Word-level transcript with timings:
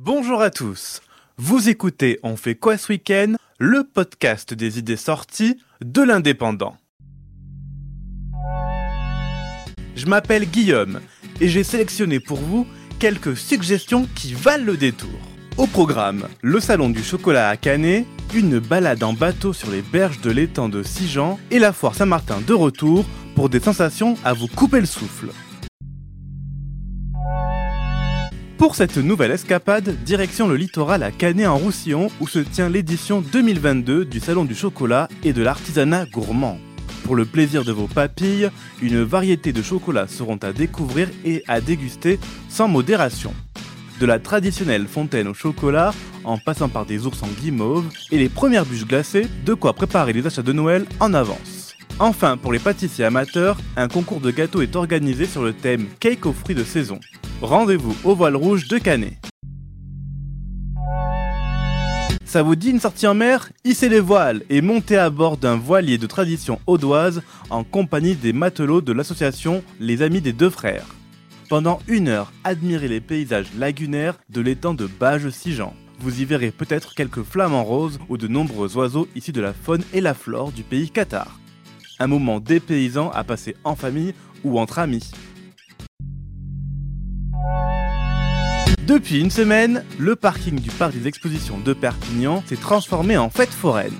Bonjour 0.00 0.42
à 0.42 0.50
tous. 0.50 1.00
Vous 1.38 1.68
écoutez 1.68 2.20
On 2.22 2.36
fait 2.36 2.54
quoi 2.54 2.78
ce 2.78 2.92
week-end? 2.92 3.34
Le 3.58 3.82
podcast 3.82 4.54
des 4.54 4.78
idées 4.78 4.96
sorties 4.96 5.58
de 5.84 6.02
l'indépendant. 6.02 6.76
Je 9.96 10.06
m'appelle 10.06 10.48
Guillaume 10.48 11.00
et 11.40 11.48
j'ai 11.48 11.64
sélectionné 11.64 12.20
pour 12.20 12.38
vous 12.38 12.64
quelques 13.00 13.36
suggestions 13.36 14.06
qui 14.14 14.34
valent 14.34 14.66
le 14.66 14.76
détour. 14.76 15.18
Au 15.56 15.66
programme, 15.66 16.28
le 16.42 16.60
salon 16.60 16.90
du 16.90 17.02
chocolat 17.02 17.48
à 17.48 17.56
Canet, 17.56 18.06
une 18.36 18.60
balade 18.60 19.02
en 19.02 19.14
bateau 19.14 19.52
sur 19.52 19.68
les 19.68 19.82
berges 19.82 20.20
de 20.20 20.30
l'étang 20.30 20.68
de 20.68 20.84
Sijan 20.84 21.40
et 21.50 21.58
la 21.58 21.72
foire 21.72 21.96
Saint-Martin 21.96 22.40
de 22.46 22.54
retour 22.54 23.04
pour 23.34 23.48
des 23.48 23.58
sensations 23.58 24.14
à 24.24 24.32
vous 24.32 24.46
couper 24.46 24.78
le 24.78 24.86
souffle. 24.86 25.30
Pour 28.58 28.74
cette 28.74 28.96
nouvelle 28.96 29.30
escapade, 29.30 30.02
direction 30.02 30.48
le 30.48 30.56
littoral 30.56 31.04
à 31.04 31.12
Canet 31.12 31.46
en 31.46 31.56
Roussillon 31.56 32.10
où 32.20 32.26
se 32.26 32.40
tient 32.40 32.68
l'édition 32.68 33.20
2022 33.20 34.04
du 34.04 34.18
Salon 34.18 34.44
du 34.44 34.56
chocolat 34.56 35.08
et 35.22 35.32
de 35.32 35.42
l'artisanat 35.42 36.06
gourmand. 36.06 36.58
Pour 37.04 37.14
le 37.14 37.24
plaisir 37.24 37.64
de 37.64 37.70
vos 37.70 37.86
papilles, 37.86 38.50
une 38.82 39.04
variété 39.04 39.52
de 39.52 39.62
chocolats 39.62 40.08
seront 40.08 40.38
à 40.38 40.52
découvrir 40.52 41.08
et 41.24 41.44
à 41.46 41.60
déguster 41.60 42.18
sans 42.48 42.66
modération. 42.66 43.32
De 44.00 44.06
la 44.06 44.18
traditionnelle 44.18 44.88
fontaine 44.88 45.28
au 45.28 45.34
chocolat, 45.34 45.94
en 46.24 46.36
passant 46.36 46.68
par 46.68 46.84
des 46.84 47.06
ours 47.06 47.22
en 47.22 47.28
guimauve 47.40 47.86
et 48.10 48.18
les 48.18 48.28
premières 48.28 48.66
bûches 48.66 48.88
glacées, 48.88 49.28
de 49.46 49.54
quoi 49.54 49.72
préparer 49.72 50.12
les 50.12 50.26
achats 50.26 50.42
de 50.42 50.52
Noël 50.52 50.84
en 50.98 51.14
avance. 51.14 51.76
Enfin, 52.00 52.36
pour 52.36 52.52
les 52.52 52.58
pâtissiers 52.58 53.04
amateurs, 53.04 53.56
un 53.76 53.86
concours 53.86 54.20
de 54.20 54.32
gâteaux 54.32 54.62
est 54.62 54.74
organisé 54.74 55.26
sur 55.26 55.44
le 55.44 55.52
thème 55.52 55.86
Cake 56.00 56.26
aux 56.26 56.32
fruits 56.32 56.56
de 56.56 56.64
saison 56.64 56.98
rendez-vous 57.42 57.96
au 58.04 58.14
voile 58.14 58.36
rouge 58.36 58.68
de 58.68 58.78
Canet. 58.78 59.14
Ça 62.24 62.42
vous 62.42 62.56
dit 62.56 62.70
une 62.70 62.80
sortie 62.80 63.06
en 63.06 63.14
mer? 63.14 63.50
Hissez 63.64 63.88
les 63.88 64.00
voiles 64.00 64.42
et 64.50 64.60
montez 64.60 64.98
à 64.98 65.08
bord 65.08 65.38
d'un 65.38 65.56
voilier 65.56 65.96
de 65.96 66.06
tradition 66.06 66.60
audoise 66.66 67.22
en 67.48 67.64
compagnie 67.64 68.16
des 68.16 68.34
matelots 68.34 68.82
de 68.82 68.92
l'association 68.92 69.62
Les 69.80 70.02
Amis 70.02 70.20
des 70.20 70.34
Deux 70.34 70.50
Frères. 70.50 70.86
Pendant 71.48 71.80
une 71.88 72.08
heure, 72.08 72.30
admirez 72.44 72.88
les 72.88 73.00
paysages 73.00 73.54
lagunaires 73.56 74.18
de 74.28 74.42
l'étang 74.42 74.74
de 74.74 74.86
Bages-Sijan. 74.86 75.72
Vous 76.00 76.20
y 76.20 76.26
verrez 76.26 76.50
peut-être 76.50 76.94
quelques 76.94 77.22
flamants 77.22 77.64
roses 77.64 77.98
ou 78.10 78.18
de 78.18 78.28
nombreux 78.28 78.76
oiseaux 78.76 79.08
issus 79.16 79.32
de 79.32 79.40
la 79.40 79.54
faune 79.54 79.82
et 79.94 80.02
la 80.02 80.12
flore 80.12 80.52
du 80.52 80.64
pays 80.64 80.90
Qatar. 80.90 81.40
Un 81.98 82.06
moment 82.08 82.40
dépaysant 82.40 83.10
à 83.10 83.24
passer 83.24 83.56
en 83.64 83.74
famille 83.74 84.12
ou 84.44 84.60
entre 84.60 84.78
amis. 84.78 85.10
Depuis 88.88 89.20
une 89.20 89.30
semaine, 89.30 89.84
le 89.98 90.16
parking 90.16 90.58
du 90.58 90.70
parc 90.70 90.94
des 90.94 91.06
expositions 91.06 91.58
de 91.58 91.74
Perpignan 91.74 92.42
s'est 92.46 92.56
transformé 92.56 93.18
en 93.18 93.28
fête 93.28 93.50
foraine. 93.50 93.92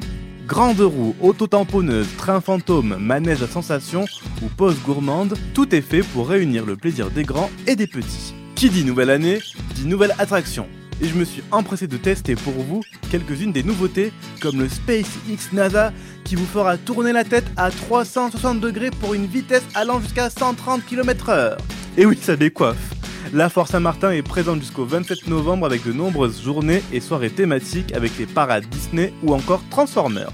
Grandes 0.47 0.81
roues, 0.81 1.15
auto-tamponneuses, 1.21 2.17
train 2.17 2.41
fantôme, 2.41 2.97
manège 2.99 3.43
à 3.43 3.49
sensation 3.49 4.07
ou 4.41 4.47
pause 4.47 4.81
gourmande, 4.87 5.37
tout 5.53 5.75
est 5.75 5.83
fait 5.83 6.01
pour 6.01 6.31
réunir 6.31 6.65
le 6.65 6.75
plaisir 6.75 7.11
des 7.11 7.25
grands 7.25 7.51
et 7.67 7.77
des 7.77 7.87
petits. 7.87 8.33
Qui 8.55 8.71
dit 8.71 8.83
nouvelle 8.83 9.11
année, 9.11 9.41
dit 9.75 9.85
nouvelle 9.85 10.15
attraction. 10.19 10.67
Et 11.03 11.07
je 11.07 11.17
me 11.17 11.27
suis 11.27 11.43
empressé 11.51 11.87
de 11.87 11.99
tester 11.99 12.35
pour 12.35 12.55
vous 12.55 12.81
quelques-unes 13.11 13.53
des 13.53 13.65
nouveautés, 13.65 14.11
comme 14.41 14.59
le 14.59 14.71
SpaceX 14.71 15.53
NASA 15.53 15.93
qui 16.25 16.35
vous 16.35 16.47
fera 16.47 16.79
tourner 16.79 17.13
la 17.13 17.25
tête 17.25 17.47
à 17.59 17.71
360 17.71 18.59
degrés 18.59 18.91
pour 18.91 19.13
une 19.13 19.27
vitesse 19.27 19.65
allant 19.75 20.01
jusqu'à 20.01 20.31
130 20.31 20.87
km/h. 20.87 21.59
Et 21.99 22.07
oui, 22.07 22.19
ça 22.23 22.37
décoiffe. 22.37 22.98
La 23.35 23.51
Force 23.51 23.73
Saint-Martin 23.73 24.11
est 24.11 24.23
présente 24.23 24.61
jusqu'au 24.61 24.87
27 24.87 25.27
novembre 25.27 25.67
avec 25.67 25.85
de 25.85 25.93
nombreuses 25.93 26.43
journées 26.43 26.83
et 26.93 27.01
soirées 27.01 27.31
thématiques 27.31 27.93
avec 27.93 28.17
les 28.19 28.25
parades 28.25 28.65
Disney 28.71 29.13
ou 29.23 29.35
encore 29.35 29.63
Transformers. 29.71 30.33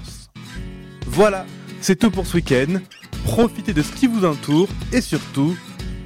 Voilà, 1.05 1.45
c'est 1.81 1.97
tout 1.97 2.09
pour 2.09 2.25
ce 2.25 2.37
week-end. 2.37 2.79
Profitez 3.25 3.73
de 3.73 3.81
ce 3.81 3.91
qui 3.91 4.07
vous 4.07 4.23
entoure 4.23 4.69
et 4.93 5.01
surtout, 5.01 5.57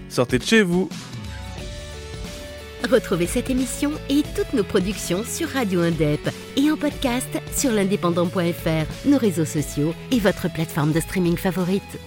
sortez 0.07 0.39
de 0.39 0.43
chez 0.43 0.63
vous. 0.63 0.89
Retrouvez 2.89 3.27
cette 3.27 3.51
émission 3.51 3.91
et 4.09 4.23
toutes 4.35 4.53
nos 4.53 4.63
productions 4.63 5.23
sur 5.23 5.49
Radio 5.49 5.81
Indep 5.81 6.27
et 6.57 6.71
en 6.71 6.77
podcast 6.77 7.39
sur 7.55 7.71
l'indépendant.fr, 7.71 9.07
nos 9.07 9.17
réseaux 9.17 9.45
sociaux 9.45 9.93
et 10.11 10.19
votre 10.19 10.51
plateforme 10.51 10.91
de 10.91 10.99
streaming 10.99 11.37
favorite. 11.37 11.99